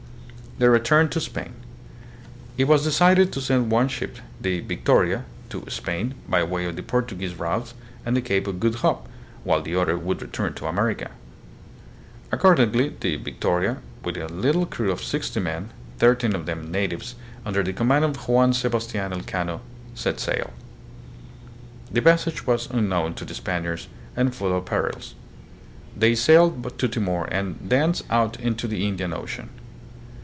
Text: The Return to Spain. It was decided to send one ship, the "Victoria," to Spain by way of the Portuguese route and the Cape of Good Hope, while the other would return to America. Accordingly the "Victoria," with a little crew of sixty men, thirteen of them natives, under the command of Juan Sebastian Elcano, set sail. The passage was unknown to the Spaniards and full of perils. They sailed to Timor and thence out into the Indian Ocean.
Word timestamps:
The 0.57 0.69
Return 0.69 1.09
to 1.09 1.19
Spain. 1.19 1.53
It 2.55 2.65
was 2.67 2.83
decided 2.83 3.31
to 3.33 3.41
send 3.41 3.71
one 3.71 3.87
ship, 3.87 4.17
the 4.39 4.59
"Victoria," 4.59 5.23
to 5.49 5.63
Spain 5.69 6.13
by 6.29 6.43
way 6.43 6.65
of 6.65 6.75
the 6.75 6.83
Portuguese 6.83 7.33
route 7.33 7.73
and 8.05 8.15
the 8.15 8.21
Cape 8.21 8.45
of 8.45 8.59
Good 8.59 8.75
Hope, 8.75 9.07
while 9.43 9.63
the 9.63 9.75
other 9.75 9.97
would 9.97 10.21
return 10.21 10.53
to 10.55 10.67
America. 10.67 11.09
Accordingly 12.31 12.95
the 12.99 13.15
"Victoria," 13.15 13.77
with 14.03 14.17
a 14.17 14.27
little 14.27 14.67
crew 14.67 14.91
of 14.91 15.01
sixty 15.03 15.39
men, 15.39 15.71
thirteen 15.97 16.35
of 16.35 16.45
them 16.45 16.69
natives, 16.71 17.15
under 17.43 17.63
the 17.63 17.73
command 17.73 18.05
of 18.05 18.17
Juan 18.27 18.53
Sebastian 18.53 19.13
Elcano, 19.13 19.61
set 19.95 20.19
sail. 20.19 20.53
The 21.91 22.03
passage 22.03 22.45
was 22.45 22.69
unknown 22.69 23.15
to 23.15 23.25
the 23.25 23.33
Spaniards 23.33 23.87
and 24.15 24.35
full 24.35 24.55
of 24.55 24.65
perils. 24.65 25.15
They 25.97 26.13
sailed 26.13 26.77
to 26.77 26.87
Timor 26.87 27.27
and 27.31 27.57
thence 27.59 28.03
out 28.11 28.39
into 28.39 28.67
the 28.67 28.85
Indian 28.87 29.13
Ocean. 29.13 29.49